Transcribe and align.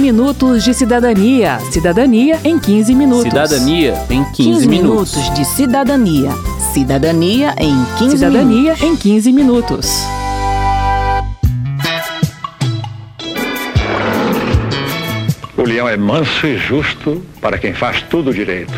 minutos 0.00 0.64
de 0.64 0.74
cidadania. 0.74 1.60
Cidadania 1.70 2.40
em 2.42 2.58
15 2.58 2.94
minutos. 2.94 3.24
Cidadania 3.24 3.94
em 4.10 4.24
15, 4.24 4.32
15 4.34 4.68
minutos. 4.68 5.14
minutos 5.14 5.34
de 5.34 5.44
cidadania. 5.44 6.30
Cidadania 6.72 7.54
em 7.58 7.76
15 7.98 8.16
Cidadania 8.16 8.74
minutos. 8.74 8.82
em 8.82 8.96
15 8.96 9.32
minutos. 9.32 9.90
O 15.56 15.62
leão 15.62 15.86
é 15.86 15.96
manso 15.96 16.46
e 16.46 16.56
justo 16.56 17.22
para 17.40 17.58
quem 17.58 17.74
faz 17.74 18.00
tudo 18.02 18.32
direito. 18.32 18.72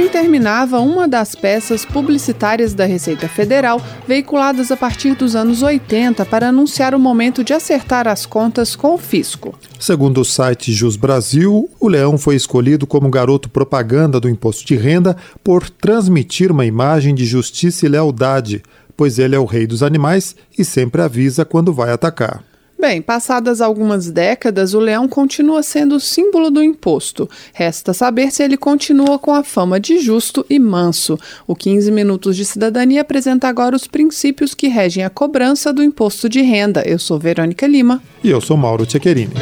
Assim 0.00 0.08
terminava 0.08 0.80
uma 0.80 1.06
das 1.06 1.34
peças 1.34 1.84
publicitárias 1.84 2.72
da 2.72 2.86
Receita 2.86 3.28
Federal, 3.28 3.82
veiculadas 4.08 4.70
a 4.70 4.76
partir 4.76 5.14
dos 5.14 5.36
anos 5.36 5.62
80 5.62 6.24
para 6.24 6.48
anunciar 6.48 6.94
o 6.94 6.98
momento 6.98 7.44
de 7.44 7.52
acertar 7.52 8.08
as 8.08 8.24
contas 8.24 8.74
com 8.74 8.94
o 8.94 8.98
fisco. 8.98 9.54
Segundo 9.78 10.22
o 10.22 10.24
site 10.24 10.72
Jus 10.72 10.96
Brasil, 10.96 11.68
o 11.78 11.86
leão 11.86 12.16
foi 12.16 12.34
escolhido 12.34 12.86
como 12.86 13.10
garoto 13.10 13.50
propaganda 13.50 14.18
do 14.18 14.26
imposto 14.26 14.64
de 14.64 14.74
renda 14.74 15.14
por 15.44 15.68
transmitir 15.68 16.50
uma 16.50 16.64
imagem 16.64 17.14
de 17.14 17.26
justiça 17.26 17.84
e 17.84 17.90
lealdade, 17.90 18.62
pois 18.96 19.18
ele 19.18 19.36
é 19.36 19.38
o 19.38 19.44
rei 19.44 19.66
dos 19.66 19.82
animais 19.82 20.34
e 20.58 20.64
sempre 20.64 21.02
avisa 21.02 21.44
quando 21.44 21.74
vai 21.74 21.92
atacar. 21.92 22.42
Bem, 22.80 23.02
passadas 23.02 23.60
algumas 23.60 24.10
décadas, 24.10 24.72
o 24.72 24.80
leão 24.80 25.06
continua 25.06 25.62
sendo 25.62 25.96
o 25.96 26.00
símbolo 26.00 26.50
do 26.50 26.62
imposto. 26.62 27.28
Resta 27.52 27.92
saber 27.92 28.30
se 28.32 28.42
ele 28.42 28.56
continua 28.56 29.18
com 29.18 29.34
a 29.34 29.44
fama 29.44 29.78
de 29.78 29.98
justo 29.98 30.46
e 30.48 30.58
manso. 30.58 31.18
O 31.46 31.54
15 31.54 31.92
Minutos 31.92 32.34
de 32.34 32.44
Cidadania 32.46 33.02
apresenta 33.02 33.48
agora 33.48 33.76
os 33.76 33.86
princípios 33.86 34.54
que 34.54 34.66
regem 34.66 35.04
a 35.04 35.10
cobrança 35.10 35.74
do 35.74 35.82
imposto 35.82 36.26
de 36.26 36.40
renda. 36.40 36.82
Eu 36.86 36.98
sou 36.98 37.18
Verônica 37.18 37.66
Lima. 37.66 38.02
E 38.24 38.30
eu 38.30 38.40
sou 38.40 38.56
Mauro 38.56 38.86
Tchequerini. 38.86 39.34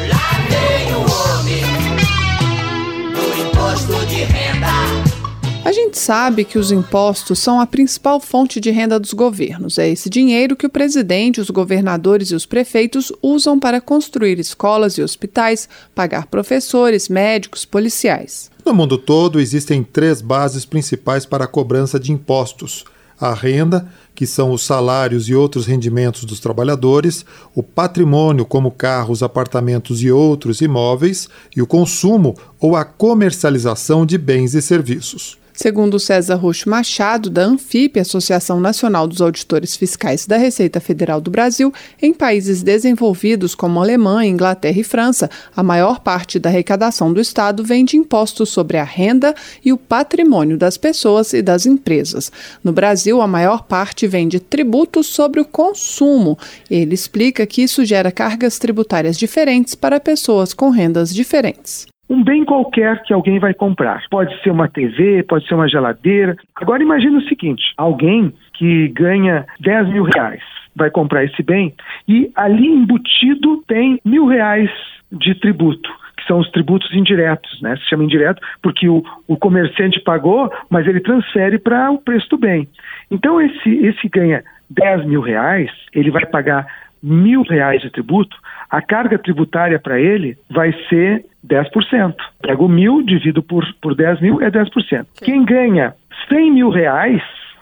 A 5.69 5.71
gente 5.71 5.99
sabe 5.99 6.45
que 6.45 6.57
os 6.57 6.71
impostos 6.71 7.37
são 7.37 7.61
a 7.61 7.67
principal 7.67 8.19
fonte 8.19 8.59
de 8.59 8.71
renda 8.71 8.99
dos 8.99 9.13
governos. 9.13 9.77
É 9.77 9.87
esse 9.87 10.09
dinheiro 10.09 10.55
que 10.55 10.65
o 10.65 10.69
presidente, 10.69 11.39
os 11.39 11.51
governadores 11.51 12.31
e 12.31 12.33
os 12.33 12.43
prefeitos 12.43 13.11
usam 13.21 13.59
para 13.59 13.79
construir 13.79 14.39
escolas 14.39 14.97
e 14.97 15.03
hospitais, 15.03 15.69
pagar 15.93 16.25
professores, 16.25 17.07
médicos, 17.07 17.65
policiais. 17.65 18.49
No 18.65 18.73
mundo 18.73 18.97
todo, 18.97 19.39
existem 19.39 19.83
três 19.83 20.23
bases 20.23 20.65
principais 20.65 21.23
para 21.23 21.45
a 21.45 21.47
cobrança 21.47 21.99
de 21.99 22.11
impostos: 22.11 22.83
a 23.21 23.31
renda, 23.31 23.87
que 24.15 24.25
são 24.25 24.51
os 24.51 24.63
salários 24.63 25.29
e 25.29 25.35
outros 25.35 25.67
rendimentos 25.67 26.25
dos 26.25 26.39
trabalhadores, 26.39 27.23
o 27.53 27.61
patrimônio, 27.61 28.43
como 28.43 28.71
carros, 28.71 29.21
apartamentos 29.21 30.01
e 30.01 30.09
outros 30.09 30.61
imóveis, 30.61 31.29
e 31.55 31.61
o 31.61 31.67
consumo 31.67 32.35
ou 32.59 32.75
a 32.75 32.83
comercialização 32.83 34.03
de 34.03 34.17
bens 34.17 34.55
e 34.55 34.63
serviços. 34.63 35.37
Segundo 35.61 35.99
César 35.99 36.35
Roxo 36.35 36.69
Machado, 36.69 37.29
da 37.29 37.43
Anfip, 37.43 37.99
Associação 37.99 38.61
Nacional 38.61 39.05
dos 39.05 39.19
Auditores 39.19 39.75
Fiscais 39.75 40.25
da 40.25 40.37
Receita 40.37 40.79
Federal 40.79 41.19
do 41.19 41.29
Brasil, 41.29 41.73
em 42.01 42.13
países 42.13 42.63
desenvolvidos 42.63 43.55
como 43.55 43.81
Alemanha, 43.81 44.31
Inglaterra 44.31 44.79
e 44.79 44.85
França, 44.85 45.29
a 45.53 45.61
maior 45.61 45.99
parte 45.99 46.39
da 46.39 46.47
arrecadação 46.47 47.11
do 47.11 47.19
Estado 47.19 47.61
vem 47.61 47.83
de 47.83 47.97
impostos 47.97 48.47
sobre 48.47 48.77
a 48.77 48.85
renda 48.85 49.35
e 49.63 49.73
o 49.73 49.77
patrimônio 49.77 50.57
das 50.57 50.77
pessoas 50.77 51.33
e 51.33 51.41
das 51.41 51.65
empresas. 51.65 52.31
No 52.63 52.71
Brasil, 52.71 53.19
a 53.19 53.27
maior 53.27 53.63
parte 53.63 54.07
vem 54.07 54.29
de 54.29 54.39
tributos 54.39 55.07
sobre 55.07 55.41
o 55.41 55.45
consumo. 55.45 56.39
Ele 56.71 56.95
explica 56.95 57.45
que 57.45 57.63
isso 57.63 57.83
gera 57.83 58.13
cargas 58.13 58.57
tributárias 58.59 59.17
diferentes 59.17 59.75
para 59.75 59.99
pessoas 59.99 60.53
com 60.53 60.69
rendas 60.69 61.13
diferentes 61.13 61.85
um 62.09 62.23
bem 62.23 62.43
qualquer 62.43 63.03
que 63.03 63.13
alguém 63.13 63.39
vai 63.39 63.53
comprar. 63.53 64.03
Pode 64.09 64.35
ser 64.41 64.49
uma 64.49 64.67
TV, 64.67 65.23
pode 65.23 65.47
ser 65.47 65.53
uma 65.53 65.69
geladeira. 65.69 66.35
Agora 66.55 66.81
imagine 66.81 67.17
o 67.17 67.27
seguinte: 67.27 67.63
alguém 67.77 68.33
que 68.53 68.87
ganha 68.89 69.45
10 69.59 69.89
mil 69.89 70.03
reais 70.03 70.41
vai 70.75 70.89
comprar 70.89 71.23
esse 71.23 71.43
bem 71.43 71.73
e 72.07 72.31
ali 72.35 72.67
embutido 72.67 73.57
tem 73.67 73.99
mil 74.03 74.25
reais 74.25 74.69
de 75.11 75.35
tributo 75.35 75.89
que 76.17 76.25
são 76.27 76.39
os 76.39 76.51
tributos 76.51 76.93
indiretos, 76.93 77.61
né? 77.61 77.77
Se 77.77 77.89
chama 77.89 78.03
indireto 78.03 78.41
porque 78.61 78.89
o, 78.89 79.01
o 79.25 79.37
comerciante 79.37 80.01
pagou, 80.01 80.51
mas 80.69 80.85
ele 80.85 80.99
transfere 80.99 81.57
para 81.57 81.89
o 81.91 81.97
preço 81.97 82.29
do 82.29 82.37
bem. 82.37 82.67
Então 83.09 83.39
esse 83.39 83.69
esse 83.69 84.09
ganha 84.09 84.43
10 84.69 85.05
mil 85.05 85.21
reais, 85.21 85.71
ele 85.93 86.11
vai 86.11 86.25
pagar 86.25 86.67
mil 87.01 87.43
reais 87.43 87.81
de 87.81 87.89
tributo, 87.89 88.35
a 88.69 88.81
carga 88.81 89.17
tributária 89.17 89.79
para 89.79 89.99
ele 89.99 90.37
vai 90.49 90.73
ser 90.87 91.25
10%. 91.45 92.15
Pego 92.41 92.67
mil, 92.67 93.01
divido 93.01 93.41
por, 93.41 93.65
por 93.81 93.95
10 93.95 94.21
mil, 94.21 94.41
é 94.41 94.51
10%. 94.51 94.71
Sim. 94.89 95.25
Quem 95.25 95.45
ganha 95.45 95.93
100 96.29 96.51
mil 96.51 96.69
reais 96.69 97.21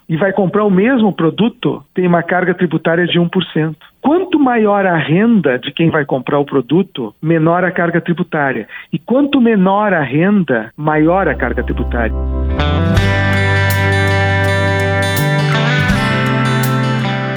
e 0.10 0.16
vai 0.16 0.32
comprar 0.32 0.64
o 0.64 0.72
mesmo 0.72 1.12
produto, 1.12 1.84
tem 1.94 2.08
uma 2.08 2.24
carga 2.24 2.54
tributária 2.54 3.06
de 3.06 3.20
1%. 3.20 3.76
Quanto 4.02 4.40
maior 4.40 4.86
a 4.86 4.96
renda 4.96 5.60
de 5.60 5.72
quem 5.72 5.90
vai 5.90 6.06
comprar 6.06 6.40
o 6.40 6.46
produto, 6.46 7.14
menor 7.22 7.66
a 7.66 7.72
carga 7.72 8.00
tributária. 8.00 8.68
E 8.92 8.98
quanto 8.98 9.42
menor 9.42 9.94
a 9.94 10.02
renda, 10.02 10.72
maior 10.78 11.28
a 11.28 11.36
carga 11.36 11.62
tributária. 11.62 12.14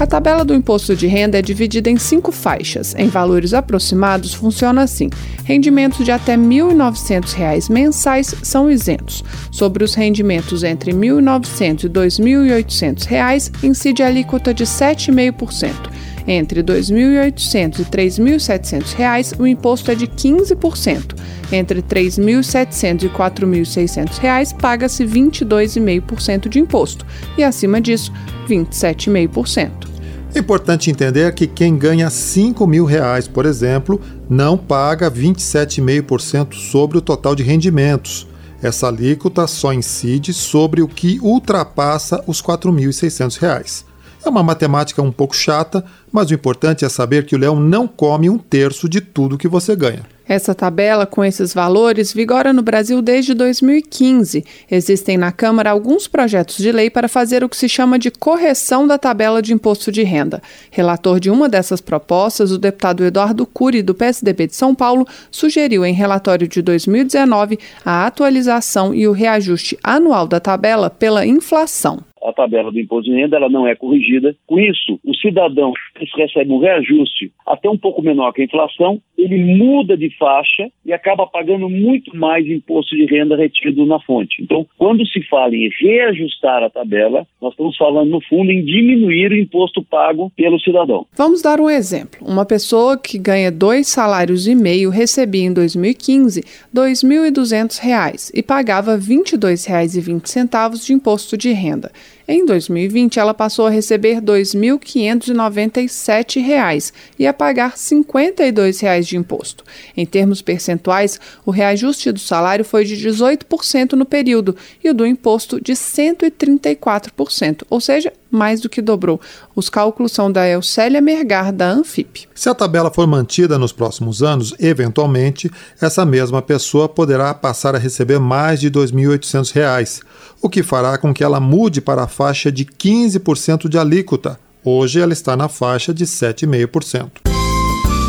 A 0.00 0.06
tabela 0.06 0.46
do 0.46 0.54
imposto 0.54 0.96
de 0.96 1.06
renda 1.06 1.38
é 1.38 1.42
dividida 1.42 1.90
em 1.90 1.98
cinco 1.98 2.32
faixas. 2.32 2.94
Em 2.96 3.08
valores 3.08 3.52
aproximados, 3.52 4.32
funciona 4.32 4.80
assim: 4.80 5.10
rendimentos 5.44 6.02
de 6.02 6.10
até 6.10 6.36
R$ 6.36 6.38
1.900 6.38 7.70
mensais 7.70 8.34
são 8.42 8.70
isentos. 8.70 9.22
Sobre 9.52 9.84
os 9.84 9.92
rendimentos 9.92 10.64
entre 10.64 10.92
R$ 10.92 10.96
1.900 10.96 11.84
e 11.84 11.86
R$ 11.86 11.92
2.800, 11.92 13.52
incide 13.62 14.02
a 14.02 14.06
alíquota 14.06 14.54
de 14.54 14.64
7,5%. 14.64 15.90
Entre 16.26 16.60
R$ 16.60 16.66
2.800 16.66 17.80
e 17.80 17.82
R$ 17.82 17.88
3.700, 17.90 19.38
o 19.38 19.46
imposto 19.46 19.90
é 19.90 19.94
de 19.94 20.06
15%. 20.06 21.14
Entre 21.52 21.80
R$ 21.80 21.86
3.700 21.86 23.02
e 23.02 23.06
R$ 23.06 23.12
4.600, 23.12 24.56
paga-se 24.58 25.04
22,5% 25.04 26.48
de 26.48 26.58
imposto. 26.58 27.04
E 27.36 27.44
acima 27.44 27.82
disso, 27.82 28.10
27,5%. 28.48 29.89
É 30.32 30.38
importante 30.38 30.90
entender 30.90 31.34
que 31.34 31.46
quem 31.46 31.76
ganha 31.76 32.08
5 32.08 32.64
mil 32.64 32.84
reais, 32.84 33.26
por 33.26 33.44
exemplo, 33.44 34.00
não 34.28 34.56
paga 34.56 35.10
27,5% 35.10 36.54
sobre 36.54 36.96
o 36.98 37.00
total 37.00 37.34
de 37.34 37.42
rendimentos. 37.42 38.28
Essa 38.62 38.86
alíquota 38.86 39.46
só 39.48 39.72
incide 39.72 40.32
sobre 40.32 40.82
o 40.82 40.88
que 40.88 41.18
ultrapassa 41.20 42.22
os 42.28 42.40
R$ 42.40 42.46
4.600. 42.46 43.84
É 44.24 44.28
uma 44.28 44.42
matemática 44.42 45.02
um 45.02 45.10
pouco 45.10 45.34
chata, 45.34 45.84
mas 46.12 46.30
o 46.30 46.34
importante 46.34 46.84
é 46.84 46.88
saber 46.88 47.24
que 47.26 47.34
o 47.34 47.38
leão 47.38 47.58
não 47.58 47.88
come 47.88 48.30
um 48.30 48.38
terço 48.38 48.88
de 48.88 49.00
tudo 49.00 49.38
que 49.38 49.48
você 49.48 49.74
ganha. 49.74 50.02
Essa 50.30 50.54
tabela 50.54 51.06
com 51.06 51.24
esses 51.24 51.52
valores 51.52 52.12
vigora 52.12 52.52
no 52.52 52.62
Brasil 52.62 53.02
desde 53.02 53.34
2015. 53.34 54.44
Existem 54.70 55.18
na 55.18 55.32
Câmara 55.32 55.72
alguns 55.72 56.06
projetos 56.06 56.58
de 56.58 56.70
lei 56.70 56.88
para 56.88 57.08
fazer 57.08 57.42
o 57.42 57.48
que 57.48 57.56
se 57.56 57.68
chama 57.68 57.98
de 57.98 58.12
correção 58.12 58.86
da 58.86 58.96
tabela 58.96 59.42
de 59.42 59.52
imposto 59.52 59.90
de 59.90 60.04
renda. 60.04 60.40
Relator 60.70 61.18
de 61.18 61.30
uma 61.30 61.48
dessas 61.48 61.80
propostas, 61.80 62.52
o 62.52 62.58
deputado 62.58 63.04
Eduardo 63.04 63.44
Cury, 63.44 63.82
do 63.82 63.92
PSDB 63.92 64.46
de 64.46 64.54
São 64.54 64.72
Paulo, 64.72 65.04
sugeriu 65.32 65.84
em 65.84 65.92
relatório 65.92 66.46
de 66.46 66.62
2019 66.62 67.58
a 67.84 68.06
atualização 68.06 68.94
e 68.94 69.08
o 69.08 69.12
reajuste 69.12 69.76
anual 69.82 70.28
da 70.28 70.38
tabela 70.38 70.88
pela 70.88 71.26
inflação 71.26 72.04
a 72.22 72.32
tabela 72.32 72.70
do 72.70 72.78
imposto 72.78 73.10
de 73.10 73.16
renda 73.16 73.36
ela 73.36 73.48
não 73.48 73.66
é 73.66 73.74
corrigida. 73.74 74.34
Com 74.46 74.58
isso, 74.58 74.98
o 75.04 75.14
cidadão 75.14 75.72
recebe 76.16 76.52
um 76.52 76.58
reajuste 76.58 77.32
até 77.46 77.68
um 77.68 77.78
pouco 77.78 78.02
menor 78.02 78.32
que 78.32 78.42
a 78.42 78.44
inflação, 78.44 79.00
ele 79.16 79.38
muda 79.56 79.96
de 79.96 80.10
faixa 80.16 80.70
e 80.84 80.92
acaba 80.92 81.26
pagando 81.26 81.68
muito 81.68 82.16
mais 82.16 82.46
imposto 82.46 82.96
de 82.96 83.04
renda 83.04 83.36
retido 83.36 83.84
na 83.86 84.00
fonte. 84.00 84.42
Então, 84.42 84.66
quando 84.78 85.06
se 85.06 85.22
fala 85.28 85.54
em 85.54 85.68
reajustar 85.80 86.62
a 86.62 86.70
tabela, 86.70 87.26
nós 87.40 87.52
estamos 87.52 87.76
falando, 87.76 88.10
no 88.10 88.20
fundo, 88.22 88.50
em 88.50 88.64
diminuir 88.64 89.32
o 89.32 89.36
imposto 89.36 89.82
pago 89.82 90.32
pelo 90.36 90.60
cidadão. 90.60 91.06
Vamos 91.16 91.42
dar 91.42 91.60
um 91.60 91.68
exemplo. 91.68 92.20
Uma 92.26 92.46
pessoa 92.46 92.98
que 92.98 93.18
ganha 93.18 93.50
dois 93.50 93.88
salários 93.88 94.46
e 94.46 94.54
meio 94.54 94.90
recebia 94.90 95.44
em 95.44 95.52
2015 95.52 96.40
R$ 96.40 96.46
2.200 96.74 98.30
e 98.34 98.42
pagava 98.42 98.94
R$ 98.94 99.00
22,20 99.00 100.86
de 100.86 100.92
imposto 100.92 101.36
de 101.36 101.52
renda. 101.52 101.90
Em 102.32 102.46
2020, 102.46 103.18
ela 103.18 103.34
passou 103.34 103.66
a 103.66 103.70
receber 103.70 104.14
R$ 104.14 104.20
2.597 104.20 106.92
e 107.18 107.26
a 107.26 107.34
pagar 107.34 107.70
R$ 107.70 107.76
52,00 107.76 109.02
de 109.02 109.16
imposto. 109.16 109.64
Em 109.96 110.06
termos 110.06 110.40
percentuais, 110.40 111.18
o 111.44 111.50
reajuste 111.50 112.12
do 112.12 112.20
salário 112.20 112.64
foi 112.64 112.84
de 112.84 112.94
18% 112.94 113.94
no 113.94 114.06
período 114.06 114.54
e 114.84 114.88
o 114.88 114.94
do 114.94 115.04
imposto 115.04 115.60
de 115.60 115.72
134%, 115.72 117.64
ou 117.68 117.80
seja, 117.80 118.12
mais 118.30 118.60
do 118.60 118.68
que 118.68 118.80
dobrou. 118.80 119.20
Os 119.54 119.68
cálculos 119.68 120.12
são 120.12 120.30
da 120.30 120.46
Elcélia 120.46 121.00
Mergar, 121.00 121.52
da 121.52 121.68
Anfip. 121.68 122.28
Se 122.34 122.48
a 122.48 122.54
tabela 122.54 122.90
for 122.90 123.06
mantida 123.06 123.58
nos 123.58 123.72
próximos 123.72 124.22
anos, 124.22 124.54
eventualmente, 124.58 125.50
essa 125.80 126.06
mesma 126.06 126.40
pessoa 126.40 126.88
poderá 126.88 127.34
passar 127.34 127.74
a 127.74 127.78
receber 127.78 128.20
mais 128.20 128.60
de 128.60 128.68
R$ 128.68 128.74
2.800, 128.74 130.02
o 130.40 130.48
que 130.48 130.62
fará 130.62 130.96
com 130.96 131.12
que 131.12 131.24
ela 131.24 131.40
mude 131.40 131.80
para 131.80 132.04
a 132.04 132.08
faixa 132.20 132.52
de 132.52 132.66
15% 132.66 133.66
de 133.66 133.78
alíquota. 133.78 134.38
Hoje 134.62 135.00
ela 135.00 135.14
está 135.14 135.34
na 135.34 135.48
faixa 135.48 135.94
de 135.94 136.04
7,5%. 136.04 137.12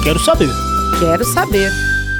Quero 0.03 0.19
saber. 0.19 0.49
Quero 0.99 1.23
saber. 1.23 1.71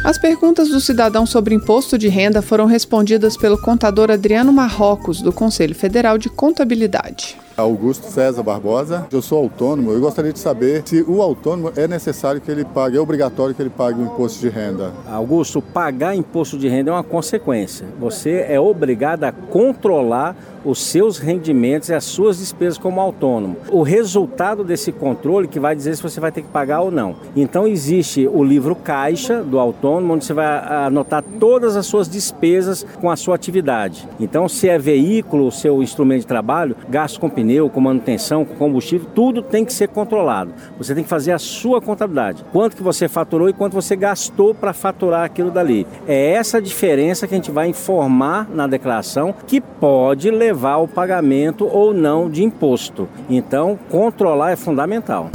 As 0.05 0.17
perguntas 0.17 0.69
do 0.69 0.79
cidadão 0.79 1.25
sobre 1.25 1.53
imposto 1.53 1.97
de 1.97 2.07
renda 2.07 2.41
foram 2.41 2.65
respondidas 2.65 3.35
pelo 3.35 3.61
contador 3.61 4.09
Adriano 4.09 4.53
Marrocos, 4.53 5.21
do 5.21 5.33
Conselho 5.33 5.75
Federal 5.75 6.17
de 6.17 6.29
Contabilidade. 6.29 7.38
Augusto 7.55 8.07
César 8.07 8.41
Barbosa. 8.41 9.05
Eu 9.11 9.21
sou 9.21 9.38
autônomo. 9.38 9.91
Eu 9.91 9.99
gostaria 9.99 10.33
de 10.33 10.39
saber 10.39 10.81
se 10.85 11.03
o 11.07 11.21
autônomo 11.21 11.71
é 11.75 11.88
necessário 11.88 12.41
que 12.41 12.49
ele 12.49 12.65
pague, 12.65 12.97
é 12.97 12.99
obrigatório 12.99 13.53
que 13.53 13.61
ele 13.61 13.69
pague 13.69 13.99
o 13.99 14.05
imposto 14.05 14.39
de 14.39 14.49
renda. 14.49 14.91
Augusto, 15.07 15.61
pagar 15.61 16.15
imposto 16.15 16.57
de 16.57 16.67
renda 16.67 16.89
é 16.89 16.93
uma 16.93 17.03
consequência. 17.03 17.85
Você 17.99 18.45
é 18.47 18.59
obrigado 18.59 19.25
a 19.25 19.31
controlar 19.31 20.35
os 20.63 20.81
seus 20.81 21.17
rendimentos 21.17 21.89
e 21.89 21.93
as 21.93 22.03
suas 22.03 22.37
despesas 22.39 22.77
como 22.77 23.01
autônomo. 23.01 23.57
O 23.69 23.81
resultado 23.81 24.63
desse 24.63 24.91
controle 24.91 25.47
que 25.47 25.59
vai 25.59 25.75
dizer 25.75 25.95
se 25.95 26.03
você 26.03 26.19
vai 26.19 26.31
ter 26.31 26.41
que 26.41 26.49
pagar 26.49 26.81
ou 26.81 26.91
não. 26.91 27.15
Então 27.35 27.67
existe 27.67 28.27
o 28.27 28.43
livro 28.43 28.75
caixa 28.75 29.43
do 29.43 29.59
autônomo, 29.59 30.13
onde 30.13 30.25
você 30.25 30.33
vai 30.33 30.45
anotar 30.85 31.23
todas 31.39 31.75
as 31.75 31.85
suas 31.85 32.07
despesas 32.07 32.85
com 32.99 33.09
a 33.09 33.15
sua 33.15 33.35
atividade. 33.35 34.07
Então 34.19 34.47
se 34.47 34.69
é 34.69 34.77
veículo, 34.77 35.47
o 35.47 35.51
seu 35.51 35.81
instrumento 35.81 36.21
de 36.21 36.27
trabalho, 36.27 36.75
gasto 36.89 37.19
com 37.19 37.29
pneu, 37.29 37.69
com 37.69 37.81
manutenção, 37.81 38.45
com 38.45 38.55
combustível, 38.55 39.07
tudo 39.13 39.41
tem 39.41 39.65
que 39.65 39.73
ser 39.73 39.87
controlado. 39.87 40.53
Você 40.77 40.93
tem 40.93 41.03
que 41.03 41.09
fazer 41.09 41.31
a 41.31 41.39
sua 41.39 41.81
contabilidade. 41.81 42.45
Quanto 42.51 42.75
que 42.75 42.83
você 42.83 43.07
faturou 43.07 43.50
e 43.50 43.53
quanto 43.53 43.74
você 43.74 43.95
gastou 43.95 44.53
para 44.53 44.74
faturar 44.74 45.24
aquilo 45.24 45.51
dali. 45.51 45.88
É 46.07 46.33
essa 46.33 46.62
diferença 46.62 47.27
que 47.27 47.33
a 47.33 47.38
gente 47.38 47.51
vai 47.51 47.67
informar 47.67 48.47
na 48.50 48.67
declaração 48.67 49.33
que 49.47 49.59
pode 49.59 50.29
levar 50.29 50.50
ao 50.51 50.88
pagamento 50.88 51.65
ou 51.65 51.93
não 51.93 52.29
de 52.29 52.43
imposto. 52.43 53.08
Então, 53.29 53.77
controlar 53.89 54.51
é 54.51 54.55
fundamental. 54.55 55.29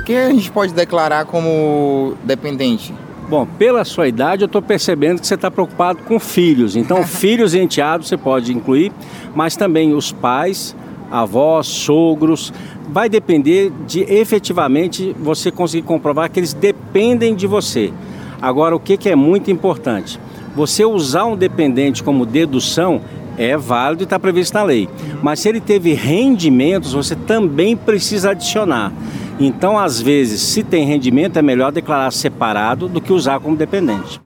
O 0.00 0.04
que 0.04 0.14
a 0.14 0.30
gente 0.30 0.50
pode 0.50 0.74
declarar 0.74 1.24
como 1.24 2.14
dependente? 2.24 2.92
Bom, 3.28 3.46
pela 3.58 3.84
sua 3.84 4.06
idade, 4.06 4.42
eu 4.42 4.46
estou 4.46 4.60
percebendo 4.60 5.18
que 5.18 5.26
você 5.26 5.34
está 5.34 5.50
preocupado 5.50 6.00
com 6.00 6.20
filhos. 6.20 6.76
Então, 6.76 7.02
filhos 7.08 7.54
e 7.54 7.58
enteados 7.58 8.08
você 8.08 8.16
pode 8.16 8.52
incluir, 8.52 8.92
mas 9.34 9.56
também 9.56 9.94
os 9.94 10.12
pais, 10.12 10.76
avós, 11.10 11.66
sogros. 11.66 12.52
Vai 12.88 13.08
depender 13.08 13.72
de 13.86 14.02
efetivamente 14.02 15.16
você 15.18 15.50
conseguir 15.50 15.86
comprovar 15.86 16.30
que 16.30 16.38
eles 16.38 16.52
dependem 16.52 17.34
de 17.34 17.46
você. 17.46 17.92
Agora, 18.42 18.76
o 18.76 18.80
que, 18.80 18.98
que 18.98 19.08
é 19.08 19.16
muito 19.16 19.50
importante? 19.50 20.20
Você 20.54 20.84
usar 20.84 21.24
um 21.24 21.36
dependente 21.36 22.02
como 22.02 22.24
dedução 22.24 23.00
é 23.36 23.56
válido 23.56 24.02
e 24.02 24.04
está 24.04 24.18
previsto 24.18 24.54
na 24.54 24.62
lei. 24.62 24.88
Mas 25.22 25.40
se 25.40 25.48
ele 25.48 25.60
teve 25.60 25.92
rendimentos, 25.92 26.92
você 26.92 27.16
também 27.16 27.76
precisa 27.76 28.30
adicionar. 28.30 28.92
Então, 29.40 29.76
às 29.76 30.00
vezes, 30.00 30.40
se 30.40 30.62
tem 30.62 30.86
rendimento, 30.86 31.38
é 31.38 31.42
melhor 31.42 31.72
declarar 31.72 32.12
separado 32.12 32.88
do 32.88 33.00
que 33.00 33.12
usar 33.12 33.40
como 33.40 33.56
dependente. 33.56 34.20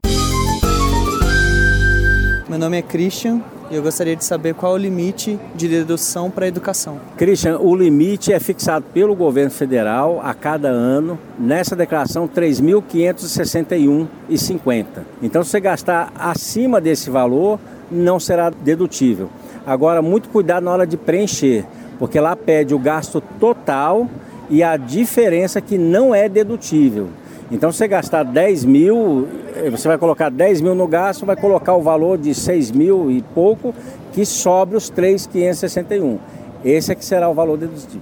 Meu 2.47 2.59
nome 2.59 2.77
é 2.77 2.81
Christian, 2.81 3.41
E 3.71 3.75
eu 3.75 3.83
gostaria 3.83 4.15
de 4.15 4.25
saber 4.25 4.55
qual 4.55 4.71
é 4.71 4.75
o 4.75 4.79
limite 4.79 5.39
de 5.53 5.67
dedução 5.67 6.31
para 6.31 6.45
a 6.45 6.47
educação. 6.47 6.99
Christian, 7.15 7.59
o 7.59 7.75
limite 7.75 8.33
é 8.33 8.39
fixado 8.39 8.83
pelo 8.91 9.15
governo 9.15 9.51
federal 9.51 10.19
a 10.23 10.33
cada 10.33 10.69
ano 10.69 11.19
nessa 11.37 11.75
declaração 11.75 12.27
3.561,50. 12.27 14.85
Então, 15.21 15.43
se 15.43 15.51
você 15.51 15.59
gastar 15.59 16.11
acima 16.17 16.81
desse 16.81 17.11
valor, 17.11 17.59
não 17.91 18.19
será 18.19 18.49
dedutível. 18.49 19.29
Agora, 19.67 20.01
muito 20.01 20.29
cuidado 20.29 20.63
na 20.63 20.71
hora 20.71 20.87
de 20.87 20.97
preencher, 20.97 21.63
porque 21.99 22.19
lá 22.19 22.35
pede 22.35 22.73
o 22.73 22.79
gasto 22.79 23.21
total 23.39 24.09
e 24.49 24.63
a 24.63 24.77
diferença 24.77 25.61
que 25.61 25.77
não 25.77 26.15
é 26.15 26.27
dedutível. 26.27 27.09
Então, 27.51 27.71
você 27.71 27.87
gastar 27.87 28.23
10 28.23 28.63
mil, 28.63 29.27
eh, 29.55 29.69
você 29.69 29.87
vai 29.87 29.97
colocar 29.97 30.29
10 30.29 30.61
mil 30.61 30.75
no 30.75 30.87
gasto, 30.87 31.25
vai 31.25 31.35
colocar 31.35 31.73
o 31.73 31.81
valor 31.81 32.17
de 32.17 32.33
6 32.35 32.71
mil 32.71 33.09
e 33.09 33.23
pouco, 33.33 33.73
que 34.13 34.23
sobre 34.23 34.77
os 34.77 34.89
3,561. 34.89 36.19
Esse 36.63 36.91
é 36.91 36.95
que 36.95 37.03
será 37.03 37.27
o 37.27 37.33
valor 37.33 37.57
dedutível. 37.57 38.01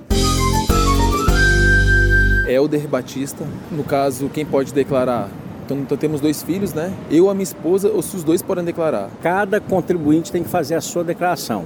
Helder 2.47 2.87
Batista, 2.87 3.45
no 3.71 3.83
caso, 3.83 4.29
quem 4.29 4.45
pode 4.45 4.73
declarar 4.73 5.29
então, 5.67 5.79
então, 5.79 5.97
temos 5.97 6.21
dois 6.21 6.41
filhos, 6.41 6.73
né? 6.73 6.93
Eu, 7.11 7.29
a 7.29 7.33
minha 7.33 7.43
esposa, 7.43 7.89
ou 7.89 8.01
se 8.01 8.15
os 8.15 8.23
dois 8.23 8.41
podem 8.41 8.63
declarar? 8.63 9.09
Cada 9.21 9.59
contribuinte 9.59 10.31
tem 10.31 10.41
que 10.41 10.49
fazer 10.49 10.75
a 10.75 10.81
sua 10.81 11.03
declaração. 11.03 11.65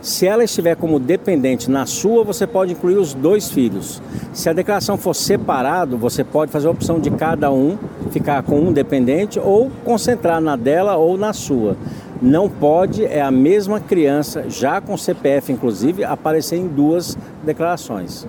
Se 0.00 0.26
ela 0.26 0.42
estiver 0.42 0.74
como 0.74 0.98
dependente 0.98 1.70
na 1.70 1.84
sua, 1.84 2.24
você 2.24 2.46
pode 2.46 2.72
incluir 2.72 2.96
os 2.96 3.12
dois 3.12 3.50
filhos. 3.50 4.00
Se 4.32 4.48
a 4.48 4.54
declaração 4.54 4.96
for 4.96 5.14
separado, 5.14 5.98
você 5.98 6.24
pode 6.24 6.50
fazer 6.50 6.66
a 6.66 6.70
opção 6.70 6.98
de 6.98 7.10
cada 7.10 7.52
um 7.52 7.76
ficar 8.10 8.42
com 8.42 8.58
um 8.58 8.72
dependente 8.72 9.38
ou 9.38 9.70
concentrar 9.84 10.40
na 10.40 10.56
dela 10.56 10.96
ou 10.96 11.18
na 11.18 11.34
sua. 11.34 11.76
Não 12.22 12.48
pode 12.48 13.04
é 13.04 13.20
a 13.20 13.30
mesma 13.30 13.80
criança, 13.80 14.48
já 14.48 14.80
com 14.80 14.96
CPF 14.96 15.52
inclusive, 15.52 16.04
aparecer 16.04 16.56
em 16.56 16.66
duas 16.66 17.18
declarações. 17.44 18.26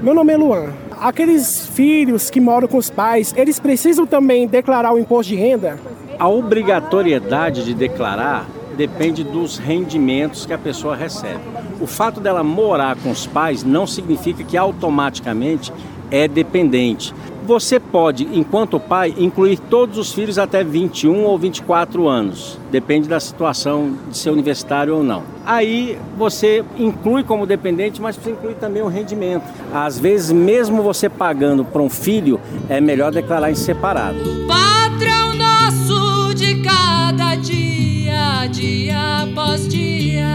Meu 0.00 0.14
nome 0.14 0.32
é 0.32 0.36
Luan 0.36 0.87
aqueles 1.00 1.66
filhos 1.66 2.30
que 2.30 2.40
moram 2.40 2.68
com 2.68 2.76
os 2.76 2.90
pais, 2.90 3.34
eles 3.36 3.58
precisam 3.58 4.06
também 4.06 4.46
declarar 4.46 4.92
o 4.92 4.98
imposto 4.98 5.32
de 5.32 5.36
renda? 5.36 5.78
A 6.18 6.28
obrigatoriedade 6.28 7.64
de 7.64 7.74
declarar 7.74 8.46
depende 8.76 9.24
dos 9.24 9.58
rendimentos 9.58 10.46
que 10.46 10.52
a 10.52 10.58
pessoa 10.58 10.94
recebe. 10.94 11.40
O 11.80 11.86
fato 11.86 12.20
dela 12.20 12.44
morar 12.44 12.96
com 12.96 13.10
os 13.10 13.26
pais 13.26 13.64
não 13.64 13.86
significa 13.86 14.44
que 14.44 14.56
automaticamente 14.56 15.72
é 16.10 16.26
dependente 16.28 17.12
você 17.48 17.80
pode, 17.80 18.28
enquanto 18.30 18.78
pai, 18.78 19.14
incluir 19.16 19.58
todos 19.58 19.96
os 19.96 20.12
filhos 20.12 20.38
até 20.38 20.62
21 20.62 21.24
ou 21.24 21.38
24 21.38 22.06
anos, 22.06 22.58
depende 22.70 23.08
da 23.08 23.18
situação 23.18 23.96
de 24.10 24.18
ser 24.18 24.28
universitário 24.28 24.94
ou 24.94 25.02
não. 25.02 25.22
Aí 25.46 25.98
você 26.18 26.62
inclui 26.76 27.24
como 27.24 27.46
dependente, 27.46 28.02
mas 28.02 28.16
você 28.16 28.32
inclui 28.32 28.52
também 28.52 28.82
o 28.82 28.86
rendimento. 28.86 29.44
Às 29.72 29.98
vezes, 29.98 30.30
mesmo 30.30 30.82
você 30.82 31.08
pagando 31.08 31.64
para 31.64 31.80
um 31.80 31.88
filho, 31.88 32.38
é 32.68 32.82
melhor 32.82 33.10
declarar 33.12 33.50
em 33.50 33.54
separado. 33.54 34.18
Patrão 34.46 35.32
nosso 35.32 36.34
de 36.34 36.62
cada 36.62 37.34
dia, 37.36 38.46
dia 38.52 39.22
após 39.22 39.66
dia. 39.66 40.26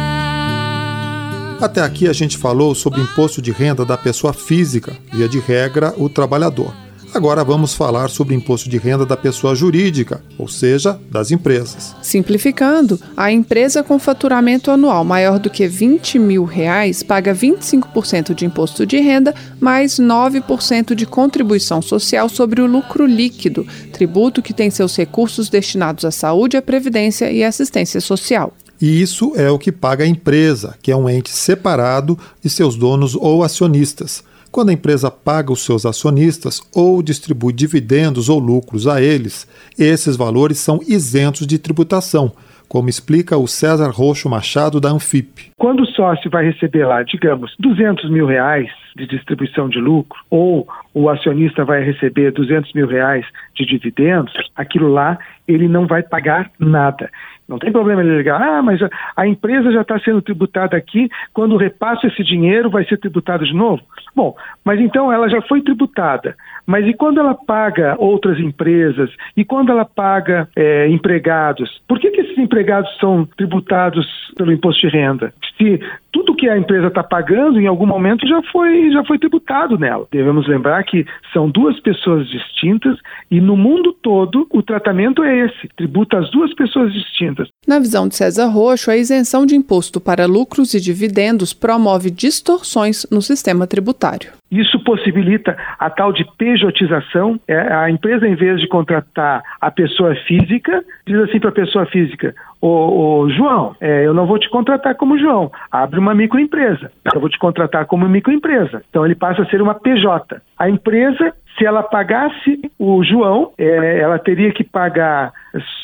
Até 1.61 1.79
aqui 1.79 2.07
a 2.07 2.13
gente 2.13 2.39
falou 2.39 2.73
sobre 2.73 3.01
imposto 3.01 3.39
de 3.39 3.51
renda 3.51 3.85
da 3.85 3.99
pessoa 3.99 4.33
física, 4.33 4.97
via 5.11 5.29
de 5.29 5.39
regra, 5.39 5.93
o 5.95 6.09
trabalhador. 6.09 6.73
Agora 7.13 7.43
vamos 7.43 7.75
falar 7.75 8.09
sobre 8.09 8.33
o 8.33 8.37
imposto 8.37 8.67
de 8.67 8.79
renda 8.79 9.05
da 9.05 9.15
pessoa 9.15 9.53
jurídica, 9.53 10.23
ou 10.35 10.47
seja, 10.47 10.99
das 11.11 11.29
empresas. 11.29 11.95
Simplificando, 12.01 12.99
a 13.15 13.31
empresa 13.31 13.83
com 13.83 13.99
faturamento 13.99 14.71
anual 14.71 15.05
maior 15.05 15.37
do 15.37 15.47
que 15.47 15.67
20 15.67 16.17
mil 16.17 16.43
reais 16.43 17.03
paga 17.03 17.31
25% 17.35 18.33
de 18.33 18.45
imposto 18.47 18.83
de 18.83 18.99
renda 18.99 19.35
mais 19.59 19.99
9% 19.99 20.95
de 20.95 21.05
contribuição 21.05 21.83
social 21.83 22.27
sobre 22.27 22.61
o 22.61 22.65
lucro 22.65 23.05
líquido, 23.05 23.63
tributo 23.91 24.41
que 24.41 24.53
tem 24.53 24.71
seus 24.71 24.95
recursos 24.97 25.49
destinados 25.49 26.05
à 26.05 26.09
saúde, 26.09 26.57
à 26.57 26.63
previdência 26.63 27.31
e 27.31 27.43
assistência 27.43 28.01
social. 28.01 28.51
E 28.81 29.01
isso 29.01 29.33
é 29.35 29.51
o 29.51 29.59
que 29.59 29.71
paga 29.71 30.03
a 30.03 30.07
empresa, 30.07 30.75
que 30.81 30.91
é 30.91 30.95
um 30.95 31.07
ente 31.07 31.29
separado 31.29 32.17
de 32.41 32.49
seus 32.49 32.75
donos 32.75 33.13
ou 33.15 33.43
acionistas. 33.43 34.23
Quando 34.53 34.69
a 34.69 34.73
empresa 34.73 35.09
paga 35.09 35.51
os 35.51 35.65
seus 35.65 35.83
acionistas 35.83 36.61
ou 36.75 37.01
distribui 37.01 37.51
dividendos 37.51 38.29
ou 38.29 38.37
lucros 38.37 38.87
a 38.87 39.01
eles, 39.01 39.49
esses 39.79 40.15
valores 40.15 40.59
são 40.59 40.79
isentos 40.87 41.47
de 41.47 41.57
tributação, 41.57 42.31
como 42.69 42.87
explica 42.87 43.35
o 43.35 43.47
César 43.47 43.89
Roxo 43.89 44.29
Machado 44.29 44.79
da 44.79 44.89
Anfip. 44.89 45.51
Quando 45.57 45.81
o 45.81 45.87
sócio 45.87 46.29
vai 46.29 46.45
receber 46.45 46.85
lá, 46.85 47.01
digamos, 47.01 47.55
200 47.57 48.11
mil 48.11 48.27
reais 48.27 48.69
de 48.95 49.07
distribuição 49.07 49.67
de 49.67 49.79
lucro, 49.79 50.19
ou 50.29 50.67
o 50.93 51.09
acionista 51.09 51.65
vai 51.65 51.83
receber 51.83 52.31
200 52.31 52.73
mil 52.73 52.85
reais 52.85 53.25
de 53.55 53.65
dividendos, 53.65 54.33
aquilo 54.55 54.87
lá 54.87 55.17
ele 55.47 55.67
não 55.67 55.87
vai 55.87 56.03
pagar 56.03 56.51
nada. 56.59 57.09
Não 57.53 57.59
tem 57.59 57.71
problema 57.71 58.01
ele 58.01 58.17
ligar, 58.17 58.41
ah, 58.41 58.63
mas 58.63 58.79
a, 59.15 59.27
empresa 59.27 59.71
já 59.71 59.81
está 59.81 59.99
sendo 59.99 60.23
tributada 60.23 60.75
aqui, 60.75 61.07
quando 61.31 61.55
repasso 61.55 62.07
esse 62.07 62.23
dinheiro 62.23 62.67
vai 62.67 62.83
ser 62.85 62.97
tributado 62.97 63.45
de 63.45 63.53
novo? 63.53 63.83
Bom, 64.15 64.35
mas 64.65 64.79
então 64.79 65.13
ela 65.13 65.29
já 65.29 65.39
foi 65.43 65.61
tributada, 65.61 66.35
mas 66.65 66.87
e 66.87 66.93
quando 66.95 67.19
ela 67.19 67.35
paga 67.35 67.95
outras 67.99 68.39
empresas? 68.39 69.11
E 69.37 69.45
quando 69.45 69.71
ela 69.71 69.85
paga 69.85 70.49
é, 70.55 70.87
empregados? 70.87 71.79
Por 71.87 71.99
que, 71.99 72.09
que 72.09 72.32
esses 72.33 72.37
empregados 72.37 72.89
são 72.99 73.25
tributados 73.37 74.05
pelo 74.35 74.51
imposto 74.51 74.81
de 74.81 74.93
renda? 74.93 75.33
Se 75.57 75.79
tudo 76.11 76.35
que 76.35 76.49
a 76.49 76.57
empresa 76.57 76.87
está 76.87 77.03
pagando, 77.03 77.59
em 77.59 77.67
algum 77.67 77.85
momento 77.85 78.27
já 78.27 78.41
foi, 78.51 78.91
já 78.91 79.03
foi 79.03 79.17
tributado 79.17 79.77
nela. 79.77 80.07
Devemos 80.11 80.47
lembrar 80.47 80.83
que 80.83 81.05
são 81.31 81.49
duas 81.49 81.79
pessoas 81.79 82.27
distintas 82.29 82.97
e 83.29 83.39
no 83.39 83.55
mundo 83.55 83.93
todo 83.93 84.47
o 84.51 84.61
tratamento 84.61 85.23
é 85.23 85.45
esse: 85.45 85.67
tributa 85.75 86.19
as 86.19 86.29
duas 86.31 86.53
pessoas 86.53 86.93
distintas. 86.93 87.47
Na 87.67 87.79
visão 87.79 88.07
de 88.07 88.15
César 88.15 88.47
Roxo, 88.47 88.91
a 88.91 88.97
isenção 88.97 89.45
de 89.45 89.55
imposto 89.55 90.01
para 90.01 90.25
lucros 90.25 90.73
e 90.73 90.79
dividendos 90.79 91.53
promove 91.53 92.09
distorções 92.11 93.07
no 93.11 93.21
sistema 93.21 93.65
tributário. 93.65 94.31
Isso 94.51 94.79
possibilita 94.83 95.57
a 95.79 95.89
tal 95.89 96.13
de 96.13 96.23
pejotização. 96.37 97.39
É, 97.47 97.57
a 97.73 97.89
empresa, 97.89 98.27
em 98.27 98.35
vez 98.35 98.61
de 98.61 98.67
contratar 98.67 99.41
a 99.59 99.71
pessoa 99.71 100.15
física, 100.27 100.83
diz 101.07 101.17
assim 101.17 101.39
para 101.39 101.49
a 101.49 101.53
pessoa 101.53 101.87
física: 101.87 102.32
Ô, 102.65 103.23
ô 103.23 103.29
João, 103.29 103.75
é, 103.81 104.07
eu 104.07 104.13
não 104.13 104.25
vou 104.25 104.39
te 104.39 104.49
contratar 104.49 104.95
como 104.95 105.19
João, 105.19 105.51
abre 105.69 105.99
uma 105.99 106.15
microempresa. 106.15 106.89
Eu 107.13 107.19
vou 107.19 107.29
te 107.29 107.37
contratar 107.37 107.85
como 107.87 108.07
microempresa. 108.07 108.81
Então 108.89 109.05
ele 109.05 109.15
passa 109.15 109.41
a 109.41 109.45
ser 109.47 109.61
uma 109.61 109.75
PJ. 109.75 110.41
A 110.57 110.69
empresa 110.69 111.33
se 111.57 111.65
ela 111.65 111.83
pagasse 111.83 112.71
o 112.79 113.03
João, 113.03 113.51
é, 113.57 113.99
ela 113.99 114.17
teria 114.17 114.51
que 114.51 114.63
pagar 114.63 115.31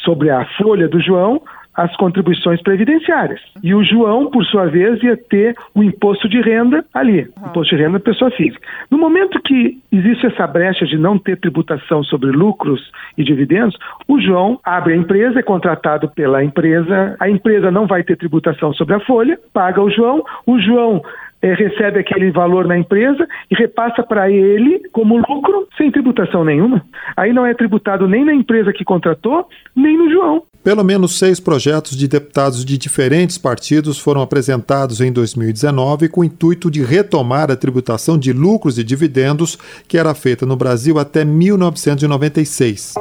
sobre 0.03 0.29
a 0.29 0.45
folha 0.57 0.87
do 0.87 0.99
João 0.99 1.41
as 1.79 1.95
contribuições 1.95 2.61
previdenciárias. 2.61 3.39
E 3.63 3.73
o 3.73 3.81
João, 3.81 4.29
por 4.29 4.43
sua 4.43 4.65
vez, 4.65 5.01
ia 5.01 5.15
ter 5.15 5.55
o 5.73 5.81
imposto 5.81 6.27
de 6.27 6.41
renda 6.41 6.83
ali, 6.93 7.25
imposto 7.47 7.73
de 7.73 7.81
renda 7.81 7.99
da 7.99 8.03
pessoa 8.03 8.29
física. 8.31 8.59
No 8.91 8.97
momento 8.97 9.41
que 9.41 9.79
existe 9.89 10.27
essa 10.27 10.45
brecha 10.45 10.85
de 10.85 10.97
não 10.97 11.17
ter 11.17 11.37
tributação 11.37 12.03
sobre 12.03 12.31
lucros 12.31 12.91
e 13.17 13.23
dividendos, 13.23 13.77
o 14.09 14.19
João 14.19 14.59
abre 14.61 14.91
a 14.93 14.97
empresa, 14.97 15.39
é 15.39 15.43
contratado 15.43 16.09
pela 16.09 16.43
empresa, 16.43 17.15
a 17.17 17.29
empresa 17.29 17.71
não 17.71 17.87
vai 17.87 18.03
ter 18.03 18.17
tributação 18.17 18.73
sobre 18.73 18.95
a 18.95 18.99
folha, 18.99 19.39
paga 19.53 19.81
o 19.81 19.89
João, 19.89 20.21
o 20.45 20.59
João 20.59 21.01
é, 21.41 21.53
recebe 21.53 21.99
aquele 21.99 22.31
valor 22.31 22.67
na 22.67 22.77
empresa 22.77 23.27
e 23.49 23.55
repassa 23.55 24.03
para 24.03 24.29
ele 24.29 24.81
como 24.91 25.17
lucro 25.17 25.67
sem 25.77 25.91
tributação 25.91 26.43
nenhuma. 26.43 26.83
Aí 27.15 27.31
não 27.33 27.45
é 27.45 27.53
tributado 27.53 28.07
nem 28.07 28.25
na 28.25 28.33
empresa 28.33 28.73
que 28.73 28.83
contratou, 28.83 29.47
nem 29.75 29.97
no 29.97 30.09
João. 30.09 30.43
Pelo 30.61 30.83
menos 30.83 31.17
seis 31.17 31.39
projetos 31.39 31.95
de 31.95 32.07
deputados 32.07 32.65
de 32.65 32.77
diferentes 32.77 33.37
partidos 33.37 33.97
foram 33.97 34.21
apresentados 34.21 34.99
em 34.99 35.11
2019 35.11 36.09
com 36.09 36.19
o 36.21 36.23
intuito 36.23 36.69
de 36.69 36.83
retomar 36.83 37.49
a 37.49 37.55
tributação 37.55 38.17
de 38.17 38.33
lucros 38.33 38.77
e 38.77 38.83
dividendos 38.83 39.57
que 39.87 39.97
era 39.97 40.13
feita 40.13 40.45
no 40.45 40.57
Brasil 40.57 40.99
até 40.99 41.23
1996. 41.23 42.95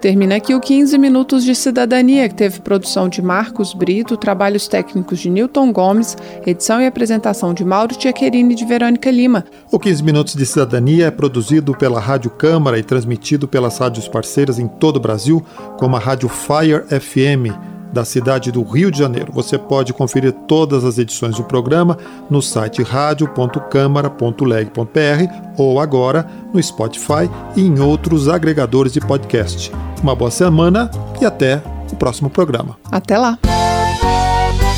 Termina 0.00 0.36
aqui 0.36 0.54
o 0.54 0.60
15 0.60 0.96
Minutos 0.96 1.44
de 1.44 1.54
Cidadania, 1.54 2.26
que 2.26 2.34
teve 2.34 2.60
produção 2.60 3.06
de 3.06 3.20
Marcos 3.20 3.74
Brito, 3.74 4.16
trabalhos 4.16 4.66
técnicos 4.66 5.18
de 5.18 5.28
Newton 5.28 5.70
Gomes, 5.70 6.16
edição 6.46 6.80
e 6.80 6.86
apresentação 6.86 7.52
de 7.52 7.62
Mauro 7.66 7.94
Tchequerini 7.94 8.54
e 8.54 8.56
de 8.56 8.64
Verônica 8.64 9.10
Lima. 9.10 9.44
O 9.70 9.78
15 9.78 10.02
Minutos 10.02 10.34
de 10.34 10.46
Cidadania 10.46 11.06
é 11.06 11.10
produzido 11.10 11.74
pela 11.74 12.00
Rádio 12.00 12.30
Câmara 12.30 12.78
e 12.78 12.82
transmitido 12.82 13.46
pelas 13.46 13.76
rádios 13.76 14.08
parceiras 14.08 14.58
em 14.58 14.66
todo 14.66 14.96
o 14.96 15.00
Brasil, 15.00 15.44
como 15.78 15.96
a 15.96 15.98
Rádio 15.98 16.30
Fire 16.30 16.82
FM 16.88 17.79
da 17.92 18.04
cidade 18.04 18.52
do 18.52 18.62
Rio 18.62 18.90
de 18.90 18.98
Janeiro. 18.98 19.32
Você 19.32 19.58
pode 19.58 19.92
conferir 19.92 20.32
todas 20.46 20.84
as 20.84 20.98
edições 20.98 21.36
do 21.36 21.44
programa 21.44 21.98
no 22.28 22.40
site 22.40 22.82
radio.câmara.leg.br 22.82 25.34
ou 25.56 25.80
agora 25.80 26.26
no 26.52 26.62
Spotify 26.62 27.28
e 27.56 27.62
em 27.62 27.80
outros 27.80 28.28
agregadores 28.28 28.92
de 28.92 29.00
podcast. 29.00 29.72
Uma 30.02 30.14
boa 30.14 30.30
semana 30.30 30.90
e 31.20 31.26
até 31.26 31.62
o 31.92 31.96
próximo 31.96 32.30
programa. 32.30 32.76
Até 32.90 33.18
lá. 33.18 33.38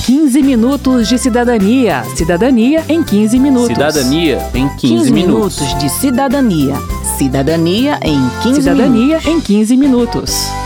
15 0.06 0.42
minutos 0.42 1.08
de 1.08 1.16
cidadania. 1.16 2.02
Cidadania 2.16 2.84
em 2.88 3.04
15 3.04 3.38
minutos. 3.38 3.68
Cidadania 3.68 4.38
em 4.52 4.68
15, 4.68 4.78
15 4.80 5.12
minutos. 5.12 5.60
minutos 5.60 5.78
de 5.78 5.88
cidadania. 5.90 6.74
Cidadania 7.16 8.00
em 8.02 8.18
15 8.42 8.62
Cidadania 8.62 9.18
minutos. 9.18 9.26
em 9.26 9.40
15 9.40 9.76
minutos. 9.76 10.61